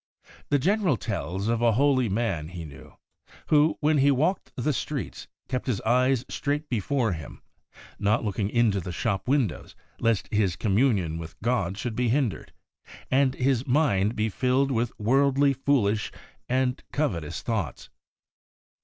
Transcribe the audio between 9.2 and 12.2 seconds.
windows, lest his communion with God should be